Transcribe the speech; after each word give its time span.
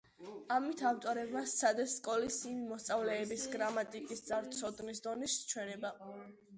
ამით 0.53 0.79
ავტორებმა 0.91 1.43
სცადეს 1.51 1.93
სკოლის 2.01 2.39
იმ 2.53 2.65
მოსწავლეების 2.71 3.47
გრამატიკის 3.59 4.27
არცოდნის 4.41 5.07
დონის 5.09 5.41
ჩვენება. 5.55 5.99